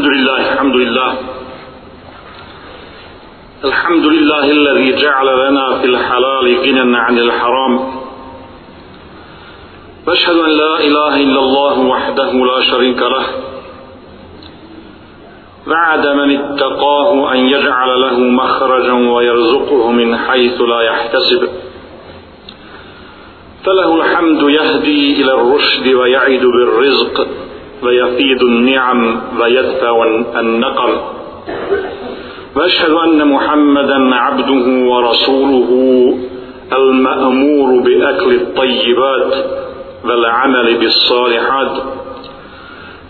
الحمد 0.00 0.16
لله 0.16 0.52
الحمد 0.52 0.76
لله. 0.76 1.14
الحمد 3.64 4.06
لله 4.06 4.44
الذي 4.44 4.96
جعل 5.02 5.26
لنا 5.26 5.78
في 5.78 5.86
الحلال 5.86 6.46
غنى 6.64 6.98
عن 6.98 7.18
الحرام. 7.18 7.74
واشهد 10.06 10.36
أن 10.36 10.50
لا 10.50 10.74
إله 10.80 11.16
إلا 11.16 11.40
الله 11.40 11.78
وحده 11.78 12.32
لا 12.32 12.60
شريك 12.70 13.00
له. 13.02 13.26
وعد 15.68 16.06
من 16.06 16.36
اتقاه 16.36 17.32
أن 17.32 17.38
يجعل 17.38 18.00
له 18.00 18.18
مخرجا 18.20 18.92
ويرزقه 18.92 19.90
من 19.90 20.16
حيث 20.16 20.60
لا 20.60 20.80
يحتسب. 20.80 21.48
فله 23.64 23.96
الحمد 23.96 24.42
يهدي 24.42 25.22
إلى 25.22 25.32
الرشد 25.34 25.86
ويعد 25.92 26.40
بالرزق. 26.40 27.28
ويفيد 27.82 28.42
النعم 28.42 29.20
ويدفع 29.40 30.04
النقم. 30.40 30.90
وأشهد 32.56 32.90
أن 32.90 33.28
محمدا 33.28 34.14
عبده 34.14 34.64
ورسوله 34.90 35.70
المأمور 36.72 37.82
بأكل 37.82 38.34
الطيبات 38.34 39.32
والعمل 40.04 40.78
بالصالحات. 40.78 41.72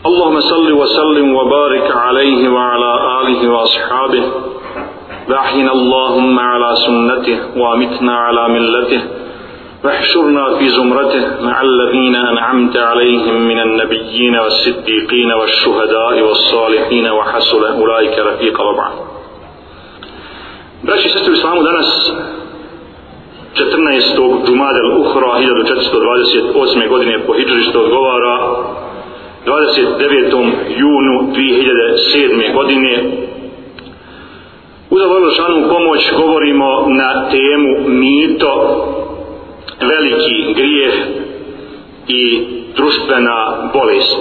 اللهم 0.07 0.41
صل 0.41 0.73
وسلم 0.73 1.35
وبارك 1.35 1.97
عليه 1.97 2.49
وعلى 2.49 2.95
آله 3.21 3.49
وأصحابه. 3.53 4.25
وأحينا 5.31 5.73
اللهم 5.73 6.39
على 6.39 6.77
سنته 6.87 7.39
وأمتنا 7.57 8.17
على 8.17 8.49
ملته. 8.49 9.20
واحشرنا 9.86 10.58
في 10.58 10.70
زمرته 10.70 11.42
مع 11.42 11.62
الذين 11.62 12.16
أنعمت 12.16 12.78
عليهم 12.78 13.36
من 13.48 13.60
النبيين 13.60 14.36
والصديقين 14.36 15.32
والشهداء 15.32 16.22
والصالحين 16.22 17.08
وحسن 17.08 17.64
أولئك 17.64 18.20
رفيق 18.20 18.62
وبعد 18.62 18.94
Braći 20.84 21.08
i 21.08 21.10
sestri 21.10 21.32
u 21.32 21.36
islamu 21.36 21.64
danas 21.64 22.12
14. 23.56 24.46
džumada 24.46 24.80
uhra 24.98 25.28
1428. 25.28 26.90
godine 26.90 27.20
po 27.28 27.34
hijđri 27.34 27.64
što 27.64 27.80
odgovara 27.80 28.38
29. 29.46 30.52
junu 30.78 31.34
2007. 31.34 32.54
godine 32.54 33.04
uz 34.90 35.02
Allahom 35.02 35.70
pomoć 35.70 36.14
govorimo 36.18 36.86
na 36.88 37.30
temu 37.30 37.90
mito 37.90 38.86
veliki 39.81 40.55
grijeh 40.55 40.95
i 42.09 42.47
društvena 42.77 43.71
bolest. 43.73 44.19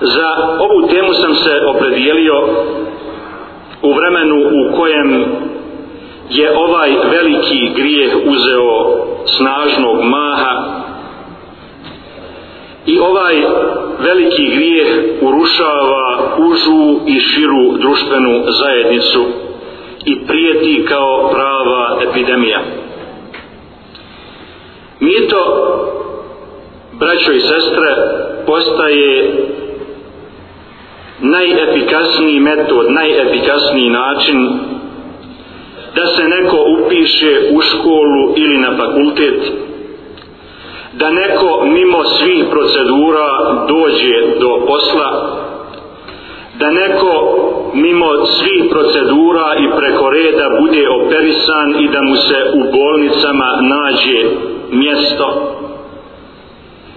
Za 0.00 0.58
ovu 0.58 0.88
temu 0.88 1.14
sam 1.14 1.34
se 1.34 1.60
opredijelio 1.66 2.48
u 3.82 3.92
vremenu 3.92 4.36
u 4.36 4.76
kojem 4.76 5.24
je 6.30 6.56
ovaj 6.56 6.90
veliki 7.10 7.70
grijeh 7.76 8.12
uzeo 8.26 9.04
snažnog 9.26 10.02
maha 10.02 10.84
i 12.86 12.98
ovaj 12.98 13.34
veliki 13.98 14.48
grijeh 14.54 14.88
urušava 15.20 16.36
užu 16.38 17.00
i 17.06 17.20
širu 17.20 17.78
društvenu 17.78 18.42
zajednicu 18.48 19.24
i 20.04 20.26
prijeti 20.26 20.84
kao 20.88 21.30
prava 21.32 21.98
epidemija. 22.10 22.60
Mito, 25.00 25.44
braćo 26.92 27.32
i 27.32 27.40
sestre, 27.40 27.96
postaje 28.46 29.32
najefikasniji 31.20 32.40
metod, 32.40 32.86
najefikasniji 32.90 33.90
način 33.90 34.48
da 35.96 36.06
se 36.06 36.24
neko 36.24 36.56
upiše 36.78 37.50
u 37.52 37.60
školu 37.60 38.34
ili 38.36 38.58
na 38.58 38.76
fakultet, 38.76 39.52
da 40.92 41.10
neko 41.10 41.64
mimo 41.64 42.04
svih 42.04 42.44
procedura 42.50 43.26
dođe 43.68 44.38
do 44.40 44.66
posla, 44.66 45.38
da 46.58 46.70
neko 46.70 47.36
mimo 47.74 48.24
svih 48.26 48.64
procedura 48.70 49.54
i 49.58 49.76
preko 49.78 50.10
reda 50.10 50.50
bude 50.60 50.88
operisan 50.88 51.74
i 51.78 51.88
da 51.88 52.02
mu 52.02 52.16
se 52.16 52.36
u 52.54 52.62
bolnicama 52.76 53.58
nađe 53.62 54.53
mjesto. 54.70 55.56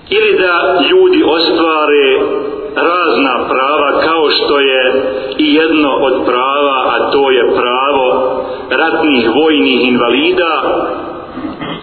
Ili 0.10 0.40
da 0.40 0.82
ljudi 0.90 1.24
ostvare 1.28 2.20
razna 2.76 3.48
prava 3.50 4.02
kao 4.02 4.30
što 4.30 4.60
je 4.60 4.82
i 5.38 5.54
jedno 5.54 5.90
od 5.90 6.14
prava 6.26 6.78
a 6.94 7.12
to 7.12 7.32
je 7.32 7.44
pravo 7.56 8.08
ratnih 8.70 9.30
vojnih 9.36 9.88
invalida 9.88 10.54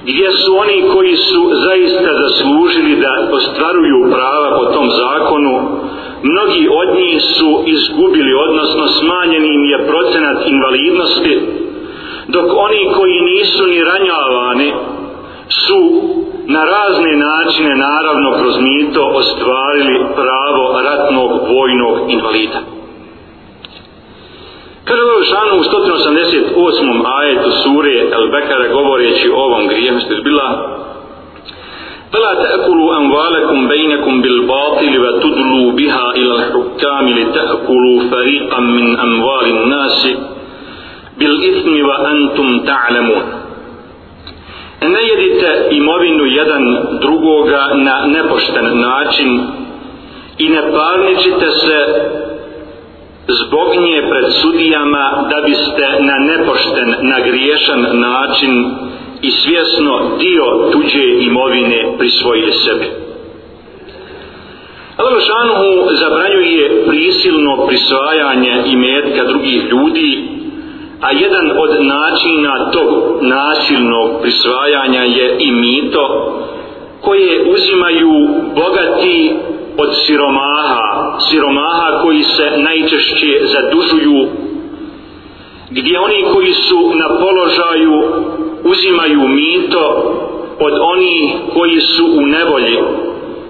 gdje 0.02 0.30
su 0.32 0.56
oni 0.56 0.88
koji 0.94 1.16
su 1.16 1.50
zaista 1.66 2.10
zaslužili 2.22 2.96
da 2.96 3.28
ostvaruju 3.32 4.10
prava 4.10 4.58
po 4.58 4.64
tom 4.64 4.90
zakonu 4.90 5.54
mnogi 6.22 6.68
od 6.80 6.88
njih 6.98 7.22
su 7.38 7.62
izgubili 7.66 8.32
odnosno 8.48 8.86
smanjen 8.88 9.44
im 9.44 9.64
je 9.64 9.86
procenat 9.86 10.38
invalidnosti 10.46 11.40
dok 12.28 12.46
oni 12.66 12.82
koji 12.96 13.20
nisu 13.20 13.66
ni 13.66 13.84
ranjavani 13.84 14.72
na 16.53 16.63
razne 16.65 17.15
načine 17.15 17.75
naravno 17.75 18.29
kroz 18.39 18.55
mito 18.59 19.11
ostvarili 19.13 20.05
pravo 20.15 20.81
ratnog 20.81 21.31
vojnog 21.31 22.11
invalida. 22.11 22.59
Kaže 24.83 25.01
ovo 25.01 25.23
šanu 25.23 25.53
u 25.59 25.63
188. 25.63 27.01
ajetu 27.19 27.51
sure 27.51 27.95
Al-Bekara 28.17 28.73
govoreći 28.73 29.29
o 29.29 29.41
ovom 29.45 29.67
grijehu 29.67 29.99
ste 29.99 30.15
zbila 30.21 30.79
فلا 32.13 32.33
تأكلوا 32.33 32.97
أموالكم 32.97 33.67
بينكم 33.67 34.21
بالباطل 34.21 34.99
وتدلوا 34.99 35.71
بها 35.71 36.11
إلى 36.11 36.33
الحكام 36.35 37.09
لتأكلوا 37.09 38.01
فريقا 38.11 38.59
من 38.59 38.99
أموال 38.99 39.45
الناس 39.45 40.07
بالإثم 41.17 41.85
وأنتم 41.89 42.59
تعلمون 42.59 43.23
ne 44.88 45.02
jedite 45.02 45.68
imovinu 45.70 46.24
jedan 46.26 46.62
drugoga 47.00 47.70
na 47.74 48.06
nepošten 48.06 48.80
način 48.80 49.40
i 50.38 50.48
ne 50.48 50.62
parničite 50.72 51.50
se 51.50 51.78
zbog 53.28 53.68
nje 53.82 54.02
pred 54.10 54.24
sudijama 54.42 55.28
da 55.30 55.40
biste 55.46 55.88
na 56.00 56.16
nepošten, 56.18 56.94
na 57.02 57.20
griješan 57.20 57.80
način 57.92 58.64
i 59.22 59.30
svjesno 59.30 60.16
dio 60.18 60.70
tuđe 60.72 61.04
imovine 61.20 61.94
prisvojili 61.98 62.52
sebi. 62.52 62.86
Allah 64.96 65.22
Šanuhu 65.22 65.88
zabranjuje 65.94 66.84
prisilno 66.86 67.66
prisvajanje 67.66 68.62
imetka 68.66 69.24
drugih 69.24 69.62
ljudi 69.70 70.33
a 71.06 71.08
jedan 71.12 71.46
od 71.58 71.70
načina 71.84 72.70
tog 72.70 73.22
nasilnog 73.22 74.22
prisvajanja 74.22 75.02
je 75.02 75.36
i 75.38 75.52
mito 75.52 76.04
koje 77.00 77.52
uzimaju 77.54 78.28
bogati 78.54 79.32
od 79.78 79.88
siromaha 80.06 81.18
siromaha 81.30 82.02
koji 82.02 82.22
se 82.22 82.50
najčešće 82.56 83.40
zadužuju 83.42 84.28
gdje 85.70 85.98
oni 85.98 86.24
koji 86.32 86.52
su 86.52 86.92
na 86.94 87.08
položaju 87.20 88.02
uzimaju 88.64 89.28
mito 89.28 89.86
od 90.60 90.72
onih 90.80 91.32
koji 91.54 91.80
su 91.80 92.06
u 92.06 92.26
nevolji 92.26 92.78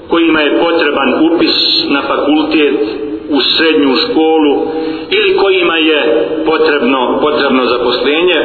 kojima 0.09 0.41
je 0.41 0.59
potreban 0.59 1.14
upis 1.31 1.84
na 1.88 2.03
fakultet 2.03 3.13
u 3.28 3.40
srednju 3.40 3.96
školu 3.96 4.66
ili 5.10 5.37
kojima 5.37 5.76
je 5.76 6.28
potrebno, 6.46 7.19
potrebno 7.22 7.66
zaposlenje 7.66 8.40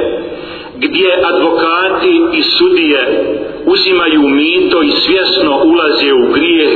gdje 0.76 1.10
advokati 1.24 2.22
i 2.34 2.42
sudije 2.42 3.02
uzimaju 3.66 4.22
mito 4.22 4.84
i 4.84 4.92
svjesno 4.92 5.62
ulaze 5.64 6.14
u 6.14 6.34
grijeh 6.34 6.70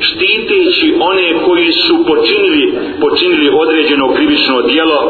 štiteći 0.00 0.94
one 1.00 1.44
koji 1.44 1.72
su 1.72 2.06
počinili, 2.06 2.74
počinili 3.00 3.50
određeno 3.54 4.14
krivično 4.14 4.62
dijelo 4.62 5.00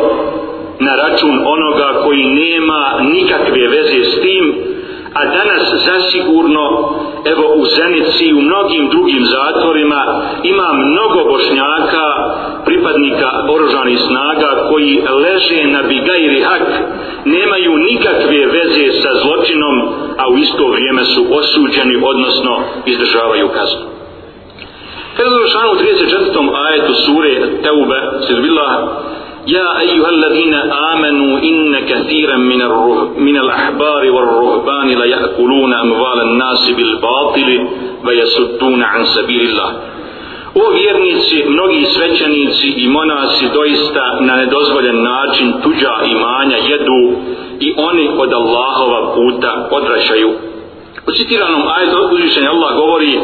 na 0.79 0.97
račun 0.97 1.43
onoga 1.47 2.03
koji 2.05 2.25
nema 2.25 3.01
nikakve 3.13 3.69
veze 3.69 4.05
s 4.05 4.21
tim 4.21 4.55
a 5.15 5.25
danas 5.25 5.85
zasigurno 5.87 6.95
evo 7.25 7.47
u 7.55 7.65
Zenici 7.67 8.25
i 8.27 8.35
u 8.35 8.41
mnogim 8.41 8.89
drugim 8.89 9.25
zatvorima 9.25 10.03
ima 10.43 10.69
mnogo 10.73 11.31
bošnjaka 11.31 12.07
pripadnika 12.65 13.31
oružanih 13.55 13.99
snaga 14.09 14.51
koji 14.71 15.03
leže 15.25 15.65
na 15.67 15.83
bigajri 15.83 16.41
hak 16.41 16.69
nemaju 17.25 17.73
nikakve 17.77 18.47
veze 18.47 18.87
sa 19.03 19.11
zločinom 19.23 19.77
a 20.19 20.29
u 20.33 20.37
isto 20.37 20.69
vrijeme 20.69 21.05
su 21.05 21.27
osuđeni 21.31 21.97
odnosno 22.05 22.61
izdržavaju 22.87 23.49
kaznu 23.49 23.93
Kada 25.17 25.31
je 25.31 25.71
u 25.73 25.77
34. 25.79 26.51
ajetu 26.67 26.95
sure 26.95 27.33
Teube, 27.63 28.01
sirbillah, 28.27 28.73
يا 29.48 29.80
أيها 29.80 30.10
الذين 30.10 30.54
آمنوا 30.94 31.40
إن 31.40 31.80
كثيرا 31.80 32.38
من, 32.38 32.62
الره... 32.62 33.14
من 33.18 33.38
الأحبار 33.38 34.12
والرهبان 34.12 34.88
ليأكلون 34.88 35.74
أموال 35.74 36.22
الناس 36.22 36.70
بالباطل 36.70 37.68
ويسدون 38.06 38.84
عن 38.84 39.04
سبيل 39.06 39.42
الله 39.50 39.72
O 40.56 40.72
vjernici, 40.72 41.46
mnogi 41.48 41.86
svećanici 41.86 42.68
i 42.78 42.88
monasi 42.88 43.46
doista 43.54 44.18
na 44.22 44.36
nedozvoljen 44.36 45.04
način 45.04 45.54
tuđa 45.64 45.94
imanja 46.06 46.58
jedu 46.58 47.14
i 47.60 47.74
oni 47.78 48.10
od 48.18 48.34
Allahova 48.34 49.16
puta 49.16 49.68
odvraćaju. 49.72 50.32
U 51.09 51.11
citiranom 51.13 51.63
ajetu 51.77 51.97
uzvišenja 52.15 52.51
Allah 52.51 52.77
govori 52.77 53.21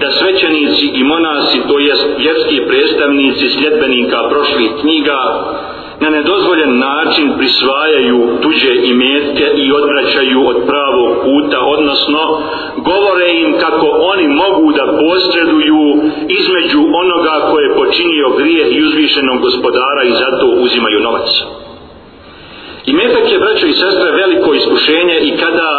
da 0.00 0.08
svećenici 0.10 0.86
i 0.94 1.04
monasi, 1.04 1.58
to 1.68 1.78
jest 1.78 2.06
vjerski 2.18 2.60
predstavnici 2.68 3.48
sljedbenika 3.48 4.18
prošlih 4.30 4.70
knjiga, 4.80 5.18
na 6.00 6.10
nedozvoljen 6.10 6.78
način 6.78 7.26
prisvajaju 7.38 8.18
tuđe 8.42 8.74
imetke 8.92 9.46
i 9.62 9.72
odvraćaju 9.80 10.48
od 10.48 10.56
pravog 10.70 11.10
puta, 11.24 11.58
odnosno 11.76 12.22
govore 12.76 13.26
im 13.42 13.58
kako 13.58 13.88
oni 14.12 14.28
mogu 14.28 14.72
da 14.72 14.98
posreduju 15.02 15.82
između 16.40 16.80
onoga 17.02 17.34
koje 17.50 17.62
je 17.64 17.74
počinio 17.74 18.28
grijeh 18.38 18.68
i 18.72 18.82
uzvišenog 18.82 19.40
gospodara 19.40 20.02
i 20.04 20.12
zato 20.22 20.46
uzimaju 20.64 21.00
novac. 21.00 21.28
Imetak 22.86 23.32
je, 23.32 23.38
braćo 23.38 23.66
i 23.66 23.72
sestre, 23.72 24.10
veliko 24.10 24.54
iskušenje 24.54 25.16
i 25.20 25.36
kada 25.36 25.70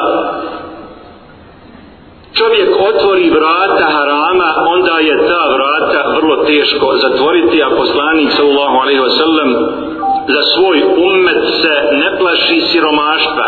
čovjek 2.34 2.70
otvori 2.90 3.30
vrata 3.30 3.86
harama, 3.96 4.50
onda 4.68 4.96
je 5.00 5.18
ta 5.28 5.44
vrata 5.56 6.02
vrlo 6.18 6.36
teško 6.46 6.98
zatvoriti, 7.02 7.64
a 7.64 7.70
poslanik 7.78 8.32
sallallahu 8.32 8.78
alaihi 8.82 9.02
wasallam 9.02 9.50
za 10.28 10.42
svoj 10.56 10.84
ummet 11.08 11.44
se 11.62 11.76
ne 11.92 12.18
plaši 12.20 12.62
siromaštva, 12.62 13.48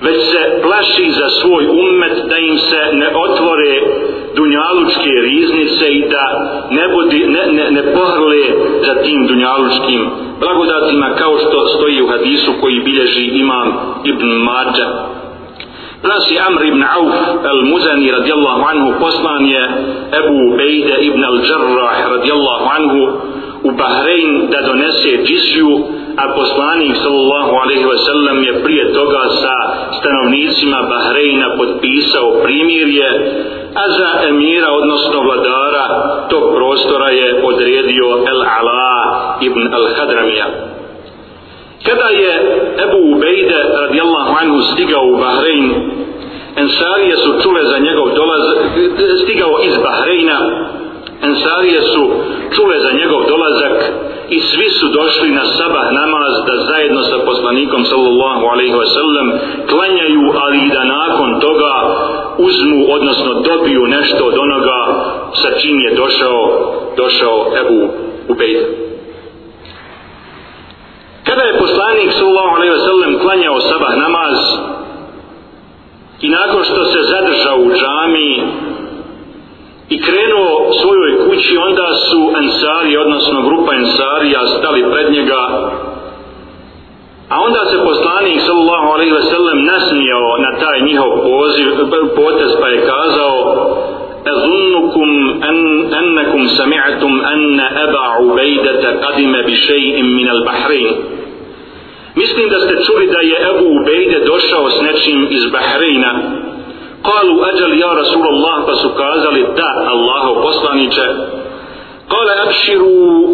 već 0.00 0.22
se 0.32 0.60
plaši 0.62 1.10
za 1.10 1.28
svoj 1.28 1.66
ummet 1.66 2.16
da 2.28 2.36
im 2.36 2.58
se 2.58 2.80
ne 2.92 3.08
otvore 3.16 3.74
dunjalučke 4.36 5.10
riznice 5.22 5.86
i 5.88 6.08
da 6.10 6.26
ne, 6.70 6.88
budi, 6.88 7.26
ne, 7.26 7.42
ne, 7.52 7.70
ne 7.70 7.82
pohrle 7.94 8.42
za 8.86 8.94
tim 8.94 9.26
dunjalučkim 9.26 10.10
blagodatima 10.40 11.10
kao 11.18 11.38
što 11.38 11.68
stoji 11.68 12.02
u 12.02 12.08
hadisu 12.08 12.52
koji 12.60 12.80
bilježi 12.80 13.24
imam 13.24 13.68
Ibn 14.04 14.26
Mađa. 14.26 14.88
Prasi 16.04 16.36
Amr 16.36 16.60
ibn 16.68 16.82
Auf 16.84 17.16
al-Muzani 17.48 18.12
radijallahu 18.12 18.62
anhu 18.72 18.88
poslan 19.00 19.42
je 19.48 19.62
Ebu 20.20 20.38
Bejde 20.60 20.96
ibn 21.08 21.22
al-Jarrah 21.24 21.96
radijallahu 22.20 22.64
anhu 22.76 23.00
u 23.64 23.70
Bahrein 23.72 24.52
da 24.52 24.60
donese 24.68 25.24
džizju, 25.24 25.70
a 26.20 26.24
poslanik 26.36 26.92
sallallahu 27.00 27.52
alaihi 27.62 27.86
wa 27.88 27.98
sallam 28.06 28.36
je 28.44 28.52
prije 28.64 28.84
toga 28.92 29.24
sa 29.40 29.54
stanovnicima 29.98 30.78
Bahreina 30.92 31.46
potpisao 31.56 32.28
primirje, 32.44 33.08
a 33.74 33.84
za 33.96 34.10
emira, 34.28 34.68
odnosno 34.72 35.18
vladara 35.26 35.84
tog 36.28 36.44
prostora 36.54 37.08
je 37.08 37.28
odredio 37.48 38.06
El 38.32 38.40
Ala 38.58 38.86
ibn 39.40 39.62
Al-Hadramija. 39.78 40.73
Kada 41.86 42.08
je 42.08 42.32
Ebu 42.84 42.98
Ubejde 43.14 43.60
radijallahu 43.80 44.32
anhu 44.40 44.62
stigao 44.72 45.04
u 45.06 45.16
Bahrein, 45.16 45.74
Ensarije 46.56 47.16
su 47.16 47.30
čule 47.42 47.64
za 47.64 47.78
njegov 47.78 48.14
dolaz, 48.14 48.42
stigao 49.22 49.54
iz 49.68 49.76
Bahreina, 49.82 50.38
Ensarije 51.22 51.82
su 51.82 52.10
čule 52.54 52.80
za 52.80 52.92
njegov 52.92 53.20
dolazak 53.28 53.92
i 54.28 54.40
svi 54.40 54.70
su 54.70 54.88
došli 54.88 55.30
na 55.30 55.44
sabah 55.44 55.92
namaz 55.92 56.32
da 56.46 56.56
zajedno 56.56 57.02
sa 57.02 57.18
poslanikom 57.26 57.84
sallallahu 57.84 58.44
alaihi 58.52 58.74
wa 58.74 58.88
sallam 58.94 59.28
klanjaju, 59.70 60.32
ali 60.44 60.58
i 60.66 60.70
da 60.70 60.84
nakon 60.84 61.40
toga 61.40 61.74
uzmu, 62.38 62.86
odnosno 62.88 63.34
dobiju 63.34 63.82
nešto 63.86 64.26
od 64.26 64.38
onoga 64.38 64.80
sa 65.34 65.50
čim 65.58 65.80
je 65.80 65.94
došao, 65.94 66.40
došao 66.96 67.46
Ebu 67.60 67.88
Ubejde. 68.28 68.83
Kada 71.23 71.43
je 71.43 71.59
poslanik 71.59 72.11
sallallahu 72.11 72.55
alaihi 72.55 72.73
wa 72.73 72.85
sallam 72.89 73.19
klanjao 73.19 73.59
sabah 73.59 73.93
namaz 73.97 74.37
i 76.21 76.29
nakon 76.29 76.63
što 76.63 76.85
se 76.85 76.99
zadržao 77.01 77.57
u 77.57 77.69
džami 77.79 78.31
i 79.89 80.01
krenuo 80.01 80.73
svojoj 80.81 81.11
kući, 81.25 81.57
onda 81.57 81.93
su 81.93 82.31
Ensari, 82.41 82.97
odnosno 82.97 83.41
grupa 83.41 83.75
Ensarija, 83.75 84.45
stali 84.45 84.91
pred 84.91 85.11
njega, 85.11 85.71
a 87.29 87.41
onda 87.41 87.65
se 87.65 87.83
poslanik 87.83 88.41
sallallahu 88.41 88.87
alaihi 88.93 89.11
ve 89.11 89.21
sellem 89.21 89.65
nasmijao 89.65 90.37
na 90.37 90.59
taj 90.59 90.81
njihov 90.81 91.11
poziv, 91.29 91.67
potez 92.15 92.51
pa 92.61 92.67
je 92.67 92.85
kazao 92.85 93.39
أظنكم 94.27 95.09
أن 95.43 95.57
أنكم 95.93 96.47
سمعتم 96.47 97.21
أن 97.21 97.59
أبا 97.59 97.99
عبيدة 97.99 99.07
قدم 99.07 99.41
بشيء 99.41 100.03
من 100.03 100.29
البحرين 100.29 100.95
Mislim 102.15 102.49
da 102.49 102.59
ste 102.59 102.83
čuli 102.85 103.07
da 103.07 103.19
je 103.19 103.37
Ebu 103.49 103.65
Ubejde 103.81 104.19
došao 104.25 104.69
s 104.69 104.81
nečim 104.81 105.27
iz 105.31 105.43
Bahreina 105.51 106.11
قالوا 107.03 107.49
أجل 107.51 107.71
يا 107.79 107.91
رسول 107.93 108.27
الله 108.27 108.55
فسكاز 108.67 109.23
للداء 109.27 109.93
الله 109.93 110.23
بصلانيك 110.45 110.97
قال 112.09 112.29
أبشروا 112.29 113.27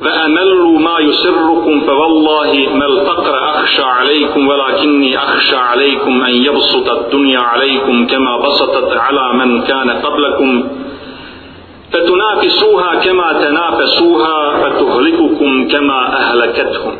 فأملوا 0.00 0.78
ما 0.78 0.96
يسركم 1.00 1.80
فوالله 1.80 2.68
ما 2.74 2.86
الفقر 2.86 3.34
أخشى 3.50 3.82
عليكم 3.82 4.48
ولكني 4.48 5.18
أخشى 5.18 5.56
عليكم 5.56 6.22
أن 6.22 6.34
يبسط 6.46 6.90
الدنيا 6.90 7.40
عليكم 7.40 8.06
كما 8.06 8.36
بسطت 8.46 8.96
على 8.96 9.32
من 9.32 9.62
كان 9.62 9.90
قبلكم 9.90 10.68
فتنافسوها 11.92 12.94
كما 12.94 13.32
تنافسوها 13.32 14.36
فتهلككم 14.62 15.68
كما 15.68 16.16
أهلكتهم 16.20 16.94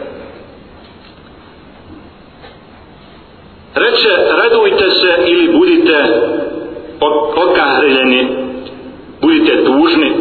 reče 3.76 4.10
radujte 4.32 4.90
se 4.90 5.16
ili 5.26 5.58
budite 5.58 5.98
okahreljeni 7.36 8.42
budite 9.22 9.64
tužni. 9.66 10.12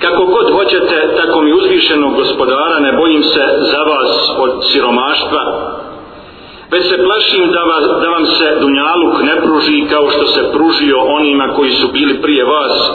Kako 0.00 0.24
god 0.26 0.52
hoćete 0.52 1.08
tako 1.16 1.40
mi 1.42 1.52
uzvišenog 1.52 2.14
gospodara 2.14 2.78
ne 2.80 2.92
bojim 2.92 3.22
se 3.22 3.44
za 3.58 3.78
vas 3.78 4.30
od 4.38 4.52
siromaštva. 4.64 5.42
Već 6.70 6.88
se 6.88 7.04
plašim 7.04 7.50
da, 7.52 7.60
vas, 7.60 7.84
da 8.02 8.08
vam 8.08 8.26
se 8.26 8.56
dunjaluk 8.60 9.22
ne 9.22 9.36
pruži 9.42 9.84
kao 9.90 10.10
što 10.10 10.26
se 10.26 10.52
pružio 10.52 10.98
onima 10.98 11.48
koji 11.56 11.70
su 11.70 11.88
bili 11.92 12.22
prije 12.22 12.44
vas. 12.44 12.92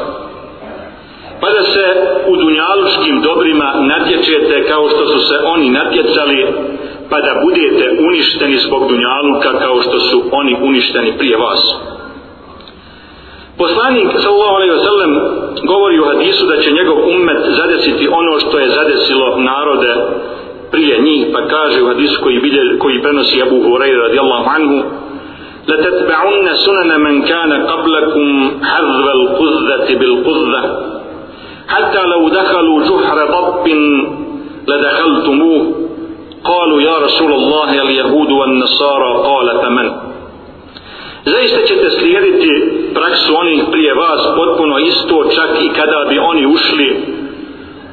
Pa 1.42 1.50
da 1.50 1.64
se 1.64 1.86
u 2.28 2.36
dunjalučkim 2.36 3.22
dobrima 3.22 3.74
natječete 3.82 4.68
kao 4.68 4.90
što 4.90 5.06
su 5.08 5.20
se 5.20 5.36
oni 5.46 5.70
natjecali 5.70 6.48
pa 7.10 7.18
da 7.22 7.42
budete 7.46 7.86
uništeni 8.08 8.58
zbog 8.58 8.82
dunjaluka 8.90 9.60
kao 9.60 9.82
što 9.82 10.00
su 10.00 10.24
oni 10.32 10.58
uništeni 10.62 11.18
prije 11.18 11.38
vas. 11.38 11.62
Poslanik 13.58 14.08
sallallahu 14.24 14.56
alejhi 14.56 14.74
ve 14.74 14.86
sellem 14.90 15.14
govori 15.68 16.00
u 16.00 16.06
hadisu 16.06 16.46
da 16.46 16.58
će 16.62 16.72
njegov 16.72 16.98
ummet 17.16 17.42
zadesiti 17.60 18.08
ono 18.08 18.40
što 18.40 18.60
je 18.60 18.70
zadesilo 18.70 19.38
narode 19.38 19.94
prije 20.72 21.02
njih, 21.02 21.28
pa 21.34 21.48
kaže 21.48 21.82
u 21.82 21.88
hadisu 21.88 22.22
koji 22.24 22.40
bilje, 22.40 22.80
koji 22.80 23.02
prenosi 23.02 23.42
Abu 23.42 23.62
Hurajra 23.64 24.02
radijallahu 24.08 24.50
anhu 24.58 24.78
la 25.68 25.78
tatba'unna 25.78 26.54
sunana 26.66 26.98
man 26.98 27.22
kana 27.28 27.58
qablakum 27.72 28.28
hadhwa 28.62 29.12
al-qudzati 29.18 29.94
bil-qudza 30.00 30.62
hatta 31.68 32.02
law 32.12 32.24
dakhalu 32.34 32.74
juhra 32.88 33.26
dabbin 33.36 33.82
قالوا 36.44 36.82
يا 36.82 36.98
رسول 36.98 37.34
الله 37.34 37.82
اليهود 37.82 38.32
والنصارى 38.32 39.12
قال 39.30 39.48
فمن 39.62 39.92
Zaista 41.26 41.62
ćete 41.68 41.90
slijediti 41.90 42.52
praksu 42.94 43.38
onih 43.38 43.64
prije 43.72 43.94
vas 43.94 44.22
potpuno 44.36 44.78
isto 44.80 45.24
čak 45.36 45.50
i 45.62 45.70
kada 45.70 46.06
bi 46.10 46.20
oni 46.20 46.46
ušli 46.46 46.90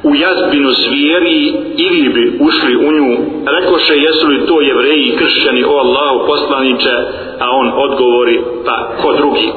u 0.03 0.15
jazbinu 0.15 0.71
zvijeri 0.73 1.55
ili 1.77 2.09
bi 2.09 2.39
ušli 2.41 2.77
u 2.77 2.93
nju. 2.93 3.17
Rekoše 3.47 3.97
jesu 3.97 4.27
li 4.27 4.47
to 4.47 4.61
jevreji 4.61 5.03
i 5.03 5.17
kršćani 5.17 5.65
o 5.65 5.77
Allahu 5.85 6.27
poslaniče? 6.27 6.95
A 7.41 7.51
on 7.51 7.73
odgovori 7.77 8.41
pa 8.67 8.89
ko 9.03 9.13
drugi? 9.13 9.53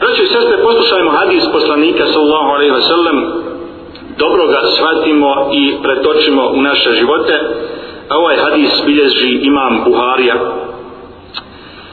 Braći 0.00 0.22
i 0.22 0.26
sestre 0.26 0.56
poslušajmo 0.62 1.10
hadis 1.10 1.44
poslanika 1.52 2.06
sallallahu 2.06 2.50
alaihi 2.54 2.72
ve 2.72 2.82
sellem 2.82 3.16
dobro 4.18 4.46
ga 4.46 4.60
shvatimo 4.76 5.50
i 5.52 5.74
pretočimo 5.82 6.50
u 6.54 6.62
naše 6.62 6.92
živote. 6.92 7.34
A 8.08 8.18
ovaj 8.18 8.36
hadis 8.36 8.82
bilježi 8.86 9.38
imam 9.42 9.82
Buharija. 9.84 10.34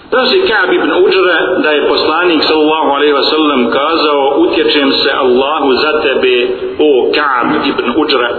Prenosi 0.10 0.42
Ka'b 0.42 0.74
ibn 0.74 0.92
Uđre 1.06 1.38
da 1.63 1.70
je 1.72 1.88
poslanik 1.88 2.44
sallallahu 2.44 2.90
alaihi 2.96 3.13
wa 3.13 3.30
sallam 3.30 3.70
kazao 3.70 4.34
utječem 4.38 4.92
se 4.92 5.12
Allahu 5.12 5.74
za 5.74 6.01
tebe 6.01 6.48
o 6.80 7.12
Ka'b 7.16 7.50
ibn 7.70 8.01
Uđre 8.01 8.30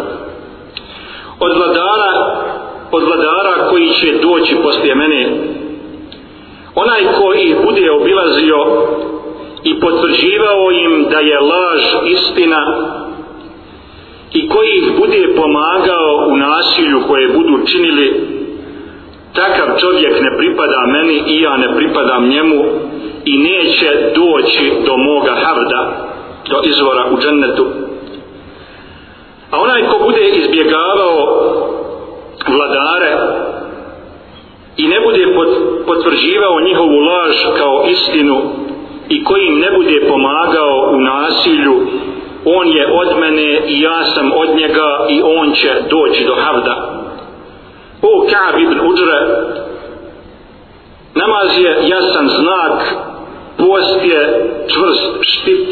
od 1.40 1.52
vladara 1.56 2.12
od 2.92 3.02
vladara 3.02 3.68
koji 3.70 3.88
će 3.88 4.18
doći 4.22 4.56
poslije 4.62 4.94
mene 4.94 5.30
onaj 6.74 7.00
koji 7.20 7.56
bude 7.64 7.90
obilazio 7.90 8.58
i 9.64 9.80
potvrđivao 9.80 10.70
im 10.70 11.06
da 11.10 11.18
je 11.18 11.40
laž 11.40 11.82
istina 12.06 12.62
i 14.32 14.48
koji 14.48 14.70
ih 14.78 14.98
bude 14.98 15.34
pomagao 15.36 16.26
u 16.28 16.36
nasilju 16.36 17.02
koje 17.08 17.28
budu 17.28 17.66
činili 17.66 18.06
takav 19.34 19.78
čovjek 19.80 20.20
ne 20.20 20.36
pripada 20.38 20.86
meni 20.86 21.22
i 21.26 21.40
ja 21.40 21.56
ne 21.56 21.76
pripadam 21.76 22.28
njemu 22.28 22.64
i 23.24 23.38
neće 23.38 23.90
doći 24.14 24.72
do 24.86 24.96
moga 24.96 25.34
havda 25.34 26.08
do 26.50 26.60
izvora 26.64 27.04
u 27.12 27.16
džennetu. 27.20 27.66
A 29.50 29.60
onaj 29.60 29.82
ko 29.86 29.98
bude 30.04 30.28
izbjegavao 30.28 31.18
vladare 32.48 33.16
i 34.76 34.88
ne 34.88 35.00
bude 35.00 35.26
potvrđivao 35.86 36.60
njihovu 36.60 36.98
laž 36.98 37.36
kao 37.58 37.84
istinu 37.88 38.42
i 39.08 39.24
koji 39.24 39.46
im 39.46 39.58
ne 39.58 39.70
bude 39.76 40.08
pomagao 40.08 40.90
u 40.92 41.00
nasilju 41.00 41.86
on 42.44 42.68
je 42.68 42.86
od 42.92 43.18
mene 43.20 43.68
i 43.68 43.80
ja 43.80 44.04
sam 44.04 44.32
od 44.34 44.56
njega 44.56 45.06
i 45.08 45.22
on 45.22 45.52
će 45.52 45.70
doći 45.90 46.24
do 46.24 46.34
havda. 46.34 47.02
O 48.02 48.26
Ka'b 48.26 48.62
ibn 48.62 48.80
Uđre 48.80 49.20
namaz 51.14 51.58
je 51.58 51.88
jasan 51.88 52.28
znak 52.28 52.94
post 53.58 54.04
je 54.04 54.50
čvrst 54.68 55.12
štit 55.20 55.68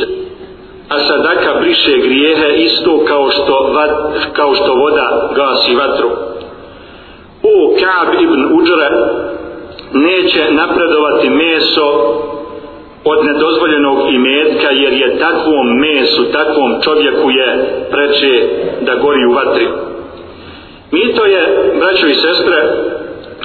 a 0.89 0.99
sadaka 0.99 1.61
briše 1.61 1.99
grijehe 1.99 2.55
isto 2.55 3.05
kao 3.05 3.31
što, 3.31 3.73
vat, 3.75 3.91
kao 4.33 4.55
što 4.55 4.75
voda 4.75 5.31
gasi 5.37 5.75
vatru. 5.75 6.09
O 7.43 7.75
Ka'b 7.81 8.23
ibn 8.23 8.61
Uđre 8.61 8.91
neće 9.93 10.53
napredovati 10.53 11.31
meso 11.31 12.15
od 13.04 13.25
nedozvoljenog 13.25 13.99
imetka 14.12 14.71
jer 14.71 14.92
je 14.92 15.19
takvom 15.19 15.66
mesu, 15.78 16.25
takvom 16.33 16.80
čovjeku 16.83 17.30
je 17.30 17.49
preče 17.90 18.49
da 18.80 18.95
gori 18.95 19.25
u 19.25 19.33
vatri. 19.33 19.69
Mito 20.92 21.25
je, 21.25 21.73
braćo 21.78 22.07
i 22.07 22.14
sestre, 22.14 22.57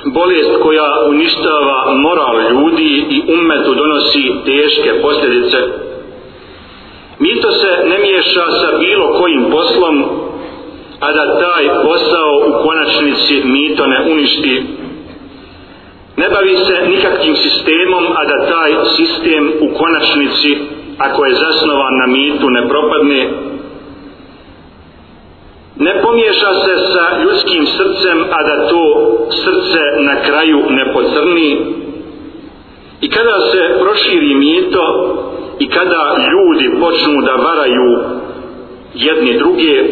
bolest 0.06 0.52
koja 0.64 1.06
uništava 1.10 1.96
moral 1.96 2.36
ljudi 2.52 3.06
i 3.10 3.22
umetu 3.34 3.74
donosi 3.74 4.34
teške 4.46 5.02
posljedice. 5.02 5.58
Mito 7.20 7.52
se 7.52 7.68
ne 7.90 7.98
miješa 8.00 8.46
sa 8.52 8.78
bilo 8.80 9.20
kojim 9.20 9.46
poslom, 9.52 10.06
a 11.00 11.12
da 11.12 11.40
taj 11.40 11.84
posao 11.84 12.32
u 12.48 12.64
konačnici 12.64 13.42
mito 13.46 13.88
ne 13.88 14.12
uništi. 14.12 14.64
Ne 16.18 16.30
bavi 16.30 16.58
se 16.58 16.76
nikakvim 16.88 17.36
sistemom, 17.36 18.06
a 18.20 18.26
da 18.26 18.48
taj 18.48 18.72
sistem 18.98 19.52
u 19.62 19.78
konačnici, 19.78 20.58
ako 20.98 21.26
je 21.26 21.34
zasnovan 21.34 21.98
na 21.98 22.08
mitu, 22.08 22.50
ne 22.50 22.68
propadne, 22.70 23.30
ne 25.78 26.02
pomiješa 26.02 26.54
se 26.54 26.78
sa 26.78 27.24
ljudskim 27.24 27.66
srcem, 27.68 28.24
a 28.32 28.44
da 28.44 28.70
to 28.70 28.84
srce 29.30 29.82
na 30.00 30.16
kraju 30.22 30.64
ne 30.70 30.94
pocrni. 30.94 31.60
I 33.02 33.10
kada 33.10 33.40
se 33.52 33.80
proširi 33.80 34.36
mito 34.36 34.86
i 35.60 35.70
kada 35.70 36.16
ljudi 36.32 36.80
počnu 36.80 37.22
da 37.22 37.36
varaju 37.36 38.00
jedni 38.94 39.38
druge, 39.38 39.84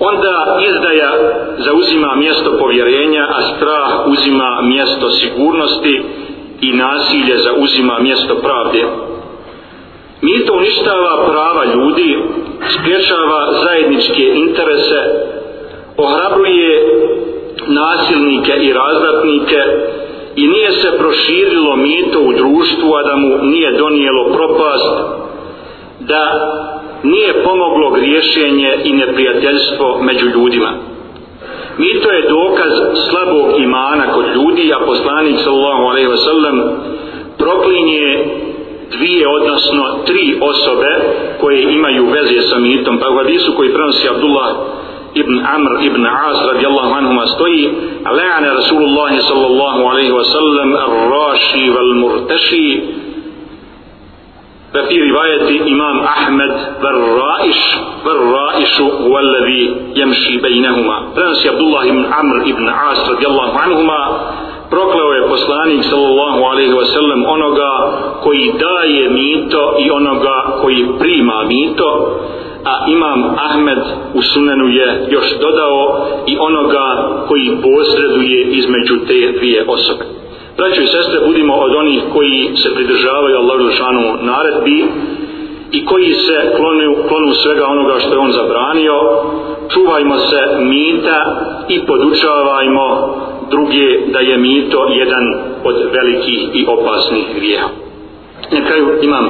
onda 0.00 0.58
izdaja 0.68 1.12
zauzima 1.58 2.14
mjesto 2.14 2.58
povjerenja, 2.58 3.26
a 3.36 3.42
strah 3.42 4.06
uzima 4.06 4.62
mjesto 4.62 5.10
sigurnosti 5.10 6.02
i 6.60 6.72
nasilje 6.72 7.36
zauzima 7.38 7.98
mjesto 7.98 8.34
pravde. 8.34 8.84
Mito 10.22 10.54
uništava 10.54 11.26
prava 11.30 11.64
ljudi, 11.74 12.18
spriječava 12.78 13.52
zajedničke 13.64 14.22
interese, 14.34 15.00
ohrabruje 15.96 16.70
nasilnike 17.66 18.52
i 18.52 18.72
razdatnike 18.72 19.62
i 20.36 20.46
nije 20.46 20.72
se 20.72 20.98
proširilo 20.98 21.76
mito 21.76 22.20
u 22.20 22.32
društvu, 22.32 22.94
a 22.94 23.02
da 23.02 23.16
mu 23.16 23.38
nije 23.42 23.72
donijelo 23.72 24.24
propast, 24.32 24.94
da 26.00 26.22
nije 27.02 27.42
pomoglo 27.44 27.90
griješenje 27.90 28.78
i 28.84 28.92
neprijateljstvo 28.92 29.98
među 30.02 30.26
ljudima. 30.26 30.70
Mito 31.78 32.10
je 32.10 32.28
dokaz 32.28 32.72
slabog 33.10 33.60
imana 33.60 34.12
kod 34.12 34.24
ljudi, 34.34 34.72
a 34.72 34.86
poslanik 34.86 35.36
sallallahu 35.44 35.82
alaihi 35.82 36.08
wa 36.08 36.16
sallam 36.16 36.56
proklinje 37.38 38.24
dvije, 38.90 39.28
odnosno 39.28 39.84
tri 40.06 40.38
osobe 40.40 40.92
koje 41.40 41.62
imaju 41.62 42.06
veze 42.06 42.40
sa 42.40 42.58
mitom. 42.58 42.98
Pa 42.98 43.08
u 43.10 43.16
hadisu 43.16 43.52
koji 43.56 43.72
prenosi 43.72 44.08
Abdullah 44.08 44.48
ibn 45.14 45.34
Amr 45.56 45.84
ibn 45.84 46.06
As 46.06 46.38
radijallahu 46.52 46.94
anhuma 46.94 47.26
stoji 47.26 47.70
La'ana 48.04 48.54
Rasulullahi 48.54 49.18
sallallahu 49.20 49.80
alaihi 49.90 50.12
wa 50.12 50.24
sallam 50.24 50.74
ar-raši 50.74 51.70
wal-murtaši 51.74 52.80
ففي 54.73 55.11
رواية 55.11 55.73
إمام 55.73 55.99
أحمد 55.99 56.51
والرائش 56.83 57.61
والرائش 58.05 58.81
هو 58.81 59.19
الذي 59.19 59.75
يمشي 59.95 60.37
بينهما 60.37 60.97
فرنسي 61.15 61.49
عبد 61.49 61.59
الله 61.59 61.91
بن 61.91 62.05
عمرو 62.13 62.43
بن 62.45 62.69
عاص 62.69 63.09
رضي 63.09 63.27
الله 63.27 63.51
عنهما 63.59 63.99
proklao 64.69 65.11
je 65.13 65.27
poslanik 65.29 65.81
sallallahu 65.83 66.39
alaihi 66.51 66.73
wa 66.73 66.85
sallam 66.85 67.21
onoga 67.25 67.73
koji 68.23 68.53
daje 68.59 69.09
mito 69.09 69.75
i 69.79 69.91
onoga 69.91 70.37
koji 70.61 70.87
prima 70.99 71.43
mito 71.43 72.19
a 72.65 72.85
imam 72.87 73.35
Ahmed 73.37 73.77
u 74.13 74.21
sunenu 74.21 74.67
je 74.67 75.07
još 75.09 75.39
dodao 75.41 76.07
i 76.25 76.37
onoga 76.39 76.87
koji 77.27 77.57
posreduje 77.63 78.39
između 78.51 78.95
te 79.07 79.37
dvije 79.37 79.65
osobe 79.67 80.05
braćo 80.60 80.80
i 80.82 80.92
sestre 80.96 81.18
budimo 81.26 81.54
od 81.54 81.72
onih 81.74 82.00
koji 82.12 82.50
se 82.62 82.74
pridržavaju 82.74 83.36
Allahu 83.36 83.70
šanu 83.78 84.04
naredbi 84.30 84.78
i 85.72 85.84
koji 85.84 86.12
se 86.14 86.36
klonu, 86.56 86.94
klonu 87.08 87.32
svega 87.34 87.64
onoga 87.66 87.94
što 87.98 88.12
je 88.14 88.18
on 88.18 88.32
zabranio 88.32 88.96
čuvajmo 89.72 90.16
se 90.18 90.40
mita 90.60 91.20
i 91.68 91.76
podučavajmo 91.86 92.86
druge 93.50 93.86
da 94.12 94.20
je 94.20 94.36
mito 94.38 94.86
jedan 95.02 95.24
od 95.64 95.76
velikih 95.92 96.40
i 96.54 96.66
opasnih 96.68 97.24
grijeha. 97.36 97.68
Na 98.52 98.66
kraju 98.66 98.86
imam 99.02 99.26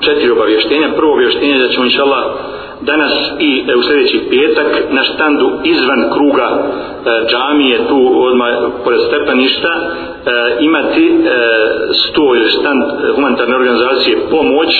četiri 0.00 0.30
obavještenja. 0.30 0.88
Prvo 0.96 1.12
obavještenje 1.12 1.58
da 1.58 1.68
ćemo 1.68 1.84
inšallah 1.84 2.24
danas 2.84 3.12
i 3.40 3.64
e, 3.68 3.74
u 3.76 3.82
sljedeći 3.82 4.18
petak 4.30 4.70
na 4.90 5.02
štandu 5.02 5.46
izvan 5.64 6.02
kruga 6.14 6.48
e, 6.52 6.60
džamije 7.30 7.78
tu 7.88 8.00
odmah 8.26 8.48
pored 8.84 9.00
stepaništa 9.08 9.72
e, 9.74 9.84
imati 10.60 11.06
e, 11.06 11.14
sto 11.92 12.36
ili 12.36 12.50
štand 12.50 12.82
e, 12.82 13.12
humanitarne 13.14 13.56
organizacije 13.56 14.16
pomoć 14.30 14.70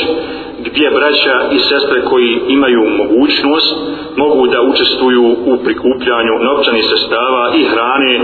gdje 0.66 0.90
braća 0.90 1.36
i 1.52 1.58
sestre 1.58 2.00
koji 2.10 2.40
imaju 2.48 2.82
mogućnost 3.02 3.76
mogu 4.16 4.46
da 4.46 4.62
učestvuju 4.62 5.24
u 5.46 5.56
prikupljanju 5.64 6.34
novčanih 6.48 6.84
sestava 6.84 7.52
i 7.56 7.64
hrane 7.64 8.14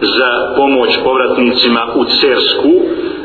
za 0.00 0.30
pomoć 0.56 0.90
povratnicima 1.04 1.82
u 1.94 2.04
Cersku 2.04 2.72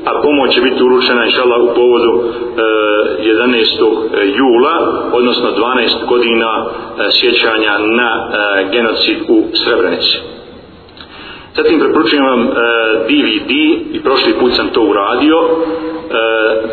a 0.06 0.22
pomoć 0.22 0.54
će 0.54 0.62
biti 0.62 0.84
uručena 0.84 1.26
inšala 1.26 1.58
u 1.58 1.74
povodu 1.76 2.12
e, 2.20 2.62
11. 3.20 3.62
E, 4.14 4.28
jula 4.28 4.76
odnosno 5.14 5.50
12 5.52 6.08
godina 6.08 6.66
e, 6.66 7.12
sjećanja 7.12 7.78
na 7.78 8.12
e, 8.12 8.68
genocid 8.72 9.18
u 9.28 9.44
Srebrenici 9.54 10.18
zatim 11.58 11.80
preporučujem 11.80 12.26
vam 12.26 12.42
e, 12.42 12.48
DVD 13.10 13.52
i 13.96 14.00
prošli 14.04 14.34
put 14.40 14.54
sam 14.56 14.68
to 14.68 14.82
uradio 14.82 15.38
e, 15.38 15.48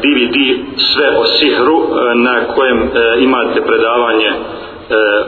DVD 0.02 0.36
sve 0.76 1.08
o 1.18 1.24
sihru 1.24 1.76
e, 1.76 2.14
na 2.14 2.44
kojem 2.54 2.78
e, 2.78 2.88
imate 3.20 3.60
predavanje 3.60 4.26
e, 4.26 4.34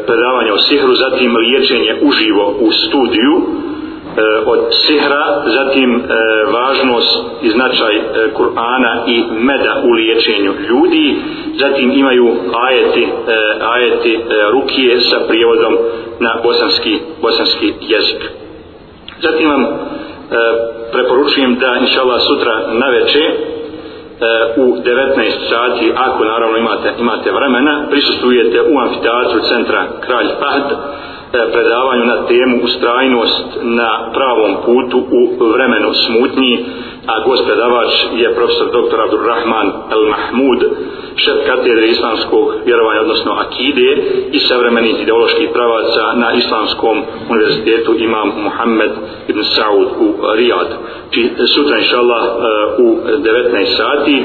predavanje 0.07 0.53
o 0.53 0.59
sihru 0.59 0.95
zatim 0.95 1.37
liječenje 1.37 1.97
uživo 2.03 2.57
u 2.61 2.73
studiju 2.73 3.35
E, 4.17 4.23
od 4.47 4.61
sihra 4.71 5.43
zatim 5.47 5.91
e, 5.97 6.03
važnost 6.53 7.25
i 7.43 7.51
značaj 7.51 7.97
e, 7.97 8.03
Kur'ana 8.35 8.93
i 9.07 9.25
meda 9.31 9.83
u 9.85 9.91
liječenju 9.91 10.53
ljudi 10.69 11.17
zatim 11.59 11.93
imaju 11.93 12.37
ajeti 12.69 13.09
ajeti 13.61 14.21
rukije 14.53 15.01
sa 15.01 15.17
prijevodom 15.29 15.77
na 16.21 16.31
bosanski 16.43 16.99
bosanski 17.23 17.73
jezik. 17.81 18.23
Zatim 19.23 19.49
vam 19.49 19.67
preporučujem 20.93 21.55
da 21.55 21.77
inšallah 21.81 22.21
sutra 22.21 22.55
na 22.73 22.87
večer 22.89 23.33
u 24.57 24.77
19 24.77 25.31
sati 25.51 25.93
ako 25.97 26.25
naravno 26.25 26.57
imate, 26.57 26.93
imate 26.99 27.31
vremena 27.33 27.87
prisustujete 27.91 28.61
u 28.61 28.79
amfiteatru 28.79 29.41
centra 29.41 29.87
Kralj 30.01 30.27
Fahd 30.41 30.73
E, 31.37 31.53
predavanju 31.53 32.05
na 32.05 32.27
temu 32.27 32.61
ustrajnost 32.65 33.47
na 33.63 34.11
pravom 34.15 34.57
putu 34.65 34.99
u 34.99 35.51
vremenu 35.53 35.91
smutnji 36.07 36.65
a 37.07 37.15
gost 37.27 37.45
predavač 37.47 37.93
je 38.15 38.35
profesor 38.35 38.67
dr. 38.67 38.99
Abdurrahman 39.05 39.67
El 39.95 40.05
Mahmud 40.15 40.61
šef 41.17 41.39
katedre 41.47 41.87
islamskog 41.89 42.55
vjerovanja, 42.67 43.01
odnosno 43.01 43.33
akide 43.33 43.91
i 44.33 44.39
savremenih 44.39 45.03
ideoloških 45.03 45.49
pravaca 45.53 46.05
na 46.23 46.33
islamskom 46.33 47.03
univerzitetu 47.31 47.95
imam 47.99 48.29
Muhammed 48.45 48.91
ibn 49.29 49.43
Saud 49.45 49.89
u 49.99 50.07
Rijad. 50.37 50.69
Či 51.11 51.31
sutra, 51.55 51.79
inša 51.79 51.99
Allah, 51.99 52.23
e, 52.25 52.33
u 52.83 52.87
19 53.19 53.77
sati 53.77 54.17
e, 54.17 54.23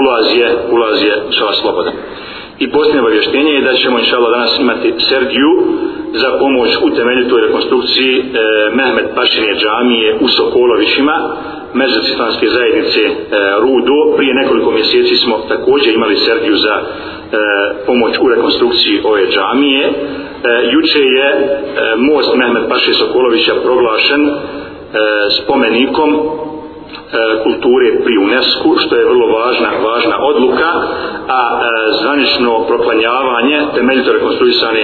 ulaz 0.00 0.26
je, 0.38 0.48
ulaz 0.70 1.02
je 1.02 1.22
inša 1.26 1.52
sloboda. 1.60 1.92
I 2.58 2.70
posljednje 2.70 3.00
obavještenje 3.00 3.52
je 3.52 3.62
da 3.62 3.72
ćemo 3.74 3.98
inša 3.98 4.16
Allah 4.16 4.30
danas 4.30 4.60
imati 4.60 4.94
Sergiju 4.98 5.50
za 6.22 6.38
pomoć 6.38 6.70
u 6.82 6.90
temeljitoj 6.90 7.40
rekonstrukciji 7.46 8.14
e, 8.18 8.22
Mehmet 8.78 9.08
Pašinje 9.16 9.54
džamije 9.62 10.16
u 10.20 10.28
Sokolovićima 10.28 11.16
međucitanske 11.74 12.46
zajednice 12.48 13.00
e, 13.00 13.12
Rudo. 13.62 14.16
Prije 14.16 14.34
nekoliko 14.34 14.70
mjeseci 14.70 15.16
smo 15.16 15.34
također 15.48 15.94
imali 15.94 16.16
Sergiju 16.16 16.56
za 16.56 16.74
e, 16.74 16.84
pomoć 17.86 18.12
u 18.20 18.28
rekonstrukciji 18.28 19.00
ove 19.04 19.22
džamije. 19.34 19.84
E, 19.86 19.92
juče 20.72 21.02
je 21.18 21.26
e, 21.30 21.38
most 21.96 22.36
Mehmet 22.36 22.68
Paše 22.68 22.92
Sokolovića 22.92 23.54
proglašen 23.64 24.22
e, 24.28 24.32
spomenikom 25.38 26.10
E, 27.14 27.42
kulture 27.46 27.88
pri 28.04 28.14
UNESCO, 28.26 28.68
što 28.82 28.96
je 28.96 29.04
vrlo 29.04 29.26
važna, 29.38 29.70
važna 29.88 30.16
odluka, 30.30 30.70
a 31.38 31.40
e, 31.54 31.58
zvanično 32.00 32.64
proklanjavanje 32.68 33.58
temeljito 33.74 34.12
rekonstruisane 34.12 34.82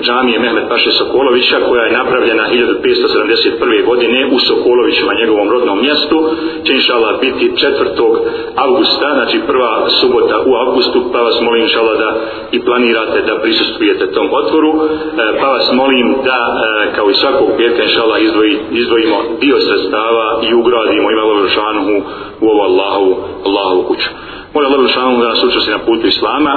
džamije 0.00 0.38
Mehmet 0.38 0.68
Paše 0.68 0.90
Sokolovića, 0.90 1.56
koja 1.68 1.82
je 1.84 1.96
napravljena 2.00 2.44
1571. 2.52 3.84
godine 3.84 4.18
u 4.32 4.38
Sokolovićima, 4.38 5.20
njegovom 5.20 5.50
rodnom 5.50 5.78
mjestu, 5.80 6.18
će 6.64 6.72
inšala 6.72 7.18
biti 7.20 7.52
4. 7.54 8.18
augusta, 8.56 9.08
znači 9.14 9.40
prva 9.46 9.88
subota 10.00 10.36
u 10.46 10.52
augustu, 10.62 10.98
pa 11.12 11.18
vas 11.18 11.40
molim 11.40 11.62
inšala 11.62 11.94
da 11.94 12.10
i 12.52 12.64
planirate 12.64 13.22
da 13.22 13.40
prisustujete 13.42 14.12
tom 14.12 14.28
otvoru, 14.40 14.70
e, 14.74 15.40
pa 15.40 15.46
vas 15.46 15.72
molim 15.72 16.06
da, 16.24 16.40
e, 16.48 16.92
kao 16.96 17.10
i 17.10 17.14
svakog 17.14 17.48
petka, 17.58 17.82
inšala 17.82 18.18
izdvoji, 18.18 18.58
izdvojimo 18.70 19.16
dio 19.40 19.56
sredstava 19.66 20.26
i 20.48 20.54
ugradimo 20.54 21.10
i 21.10 21.14
malo 21.14 21.30
ono 21.32 21.48
šanuhu 21.68 22.02
u 22.40 22.46
ovu 22.48 22.60
Allahovu, 22.60 23.16
Allahovu 23.46 23.82
kuću. 23.82 24.08
Molim 24.54 24.72
Allah 24.72 24.90
šanuhu 24.90 25.22
da 25.22 25.28
nas 25.28 25.44
učesti 25.44 25.70
na 25.70 25.78
putu 25.78 26.06
Islama, 26.06 26.54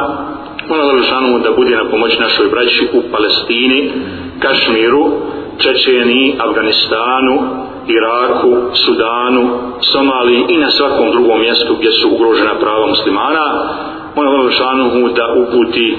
molim 0.70 0.86
Allah 0.86 1.06
šanuhu 1.10 1.40
da 1.40 1.52
bude 1.52 1.76
na 1.76 1.90
pomoć 1.92 2.20
našoj 2.20 2.48
braći 2.48 2.88
u 2.94 3.02
Palestini, 3.12 3.92
Kašmiru, 4.40 5.12
Čečeni, 5.58 6.36
Afganistanu, 6.40 7.36
Iraku, 7.88 8.52
Sudanu, 8.74 9.44
Somaliji 9.82 10.46
i 10.50 10.58
na 10.58 10.70
svakom 10.70 11.12
drugom 11.12 11.40
mjestu 11.40 11.76
gdje 11.80 11.92
su 11.92 12.10
ugrožena 12.10 12.56
prava 12.60 12.88
muslimana. 12.88 13.46
Molim 14.17 14.41
Allah 14.41 14.53
šanuhu 14.53 15.09
da 15.09 15.27
uputi 15.43 15.89
e, 15.93 15.97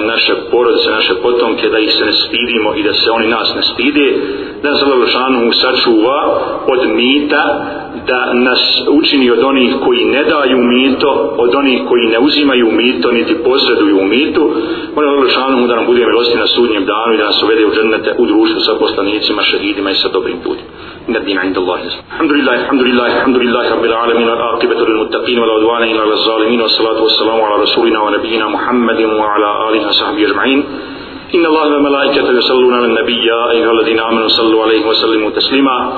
naše 0.00 0.34
porodice, 0.50 0.90
naše 0.90 1.14
potomke, 1.14 1.68
da 1.68 1.78
ih 1.78 1.92
se 1.92 2.04
ne 2.04 2.12
stidimo 2.12 2.74
i 2.74 2.82
da 2.82 2.92
se 2.92 3.10
oni 3.10 3.28
nas 3.28 3.54
ne 3.56 3.62
stide, 3.62 4.06
da 4.62 4.70
nas 4.70 4.82
Allah 4.82 5.08
šanuhu 5.08 5.52
sačuva 5.52 6.18
od 6.66 6.88
mita, 6.88 7.44
da 8.06 8.32
nas 8.34 8.62
učini 8.88 9.30
od 9.30 9.42
onih 9.44 9.74
koji 9.84 10.04
ne 10.04 10.24
daju 10.24 10.58
mito, 10.58 11.34
od 11.38 11.54
onih 11.54 11.80
koji 11.88 12.06
ne 12.06 12.18
uzimaju 12.18 12.70
mito, 12.70 13.12
niti 13.12 13.34
posreduju 13.44 13.98
u 13.98 14.04
mitu. 14.04 14.42
Molim 14.94 15.10
Allah 15.10 15.30
šanuhu 15.30 15.66
da 15.66 15.76
nam 15.76 15.86
bude 15.86 16.06
milosti 16.06 16.38
na 16.38 16.46
sudnjem 16.46 16.84
danu 16.84 17.14
i 17.14 17.18
da 17.18 17.24
nas 17.24 17.42
uvede 17.42 17.66
u 17.66 17.74
džennete 17.74 18.14
u 18.18 18.26
društvu 18.26 18.60
sa 18.60 18.72
poslanicima, 18.78 19.42
šehidima 19.42 19.90
i 19.90 19.94
sa 19.94 20.08
dobrim 20.08 20.36
ljudima. 20.44 20.70
إن 21.08 21.16
الدين 21.16 21.38
عند 21.38 21.58
الله 21.58 21.80
الحمد 22.12 22.32
لله 22.32 22.54
الحمد 22.54 22.82
لله 22.82 23.06
الحمد 23.16 23.36
لله 23.36 23.74
رب 23.74 23.84
العالمين 23.84 24.28
والعاقبة 24.28 24.80
للمتقين 24.88 25.38
ولا 25.38 25.52
عدوان 25.52 25.82
إلا 25.82 26.00
على 26.02 26.12
الظالمين 26.12 26.60
والصلاة 26.60 27.02
والسلام 27.02 27.40
على 27.40 27.49
رسولنا 27.55 27.99
ونبينا 28.01 28.47
محمد 28.47 28.99
وعلى 29.01 29.69
آله 29.69 29.87
وصحبه 29.87 30.25
أجمعين. 30.27 30.63
إن 31.35 31.45
الله 31.45 31.77
وملائكته 31.77 32.31
يصلون 32.31 32.73
على 32.73 32.85
النبي 32.85 33.25
أيها 33.51 33.71
الذين 33.71 33.99
آمنوا 33.99 34.27
صلوا 34.27 34.63
عليه 34.63 34.85
وسلموا 34.85 35.29
تسليما. 35.29 35.93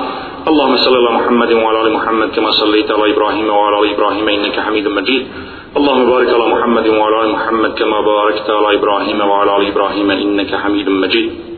اللهم 0.47 0.75
صل 0.75 0.95
على 0.95 1.11
محمد 1.15 1.51
وعلى 1.53 1.81
آل 1.81 1.93
محمد 1.93 2.29
كما 2.35 2.51
صليت 2.51 2.91
على 2.91 3.13
إبراهيم 3.13 3.49
وعلى 3.49 3.79
آل 3.79 3.93
إبراهيم 3.95 4.29
إنك 4.29 4.59
حميد 4.59 4.87
مجيد. 4.87 5.27
اللهم 5.77 6.05
بارك 6.05 6.29
على 6.33 6.47
محمد 6.53 6.87
وعلى 6.87 7.23
آل 7.23 7.29
محمد 7.31 7.71
كما 7.79 8.01
باركت 8.01 8.49
على 8.49 8.77
إبراهيم 8.77 9.19
وعلى 9.21 9.57
آل 9.57 9.67
إبراهيم 9.67 10.11
إنك 10.11 10.55
حميد 10.55 10.89
مجيد. 10.89 11.52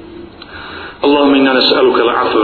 اللهم 1.05 1.33
إنا 1.33 1.53
نسألك 1.53 1.99
العفو 1.99 2.39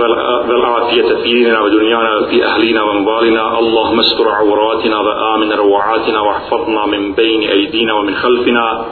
والعافية 0.49 1.15
في 1.15 1.23
ديننا 1.23 1.61
ودنيانا 1.61 2.17
وفي 2.17 2.45
اهلنا 2.45 2.81
وأموالنا. 2.83 3.59
اللهم 3.59 3.99
استر 3.99 4.29
عوراتنا 4.29 4.97
وآمن 4.99 5.51
روعاتنا 5.51 6.19
واحفظنا 6.19 6.85
من 6.85 7.11
بين 7.11 7.41
أيدينا 7.49 7.93
ومن 7.93 8.15
خلفنا. 8.15 8.85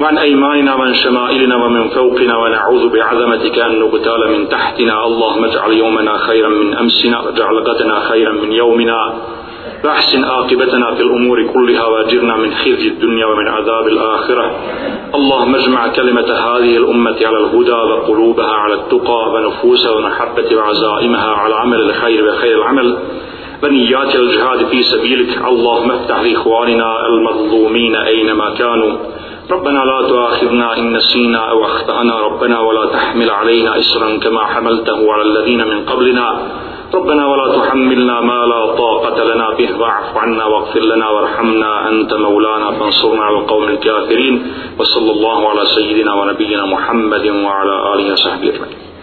وعن 0.00 0.18
أيماننا 0.18 0.74
وعن 0.74 0.94
شمائلنا 0.94 1.56
ومن 1.64 1.88
فوقنا. 1.88 2.34
ونعوذ 2.38 2.88
بعظمتك 2.88 3.58
أن 3.58 3.78
نغتال 3.78 4.22
من 4.34 4.48
تحتنا. 4.48 5.06
اللهم 5.06 5.44
اجعل 5.44 5.72
يومنا 5.72 6.16
خيرا 6.16 6.48
من 6.48 6.74
أمسنا. 6.74 7.20
واجعل 7.20 7.56
غدنا 7.58 8.00
خيرا 8.00 8.32
من 8.32 8.52
يومنا. 8.52 8.98
واحسن 9.84 10.24
عاقبتنا 10.24 10.94
في 10.94 11.02
الأمور 11.02 11.46
كلها 11.46 11.86
واجرنا 11.86 12.36
من 12.36 12.54
خزي 12.54 12.88
الدنيا 12.88 13.26
ومن 13.26 13.48
عذاب 13.48 13.88
الآخرة. 13.88 14.56
اللهم 15.14 15.54
اجمع 15.54 15.88
كلمة 15.88 16.32
هذه 16.32 16.76
الأمة 16.76 17.16
على 17.26 17.38
الهدى 17.38 17.72
وقلوبها 17.72 18.54
على 18.54 18.74
التقى 18.74 19.32
ونفوسها 19.32 19.92
ومحبة 19.92 20.56
وعزائمها 20.56 21.30
على 21.34 21.54
عمل 21.54 21.80
الخير 21.80 22.28
وخير 22.28 22.58
العمل. 22.58 22.98
ونيات 23.62 24.16
الجهاد 24.16 24.66
في 24.66 24.82
سبيلك. 24.82 25.46
اللهم 25.48 25.90
افتح 25.90 26.20
لإخواننا 26.20 27.06
المظلومين 27.06 27.96
أينما 27.96 28.54
كانوا. 28.58 28.96
ربنا 29.50 29.78
لا 29.78 30.08
تؤاخذنا 30.08 30.78
إن 30.78 30.92
نسينا 30.96 31.38
أو 31.38 31.64
أخطأنا 31.64 32.20
ربنا 32.20 32.60
ولا 32.60 32.86
تحمل 32.86 33.30
علينا 33.30 33.78
إسرا 33.78 34.18
كما 34.18 34.44
حملته 34.44 35.12
على 35.12 35.22
الذين 35.22 35.68
من 35.68 35.84
قبلنا. 35.84 36.42
ربنا 36.94 37.26
ولا 37.26 37.46
تحملنا 37.58 38.20
ما 38.20 38.46
لا 38.46 38.60
طاقة 38.76 39.24
لنا 39.24 39.50
به. 39.58 39.70
واعف 39.80 40.16
عنا 40.16 40.44
واغفر 40.44 40.80
لنا 40.80 41.08
وارحمنا 41.10 41.88
أنت 41.88 42.14
مولانا 42.14 42.70
فانصرنا 42.78 43.22
على 43.22 43.38
القوم 43.38 43.64
الكافرين. 43.64 44.34
وصلى 44.78 45.10
الله 45.12 45.38
على 45.50 45.64
سيدنا 45.64 46.12
ونبينا 46.14 46.64
محمد 46.66 47.26
وعلى 47.26 47.74
آله 47.94 48.12
وصحبه 48.12 48.48
أجمعين. 48.48 48.93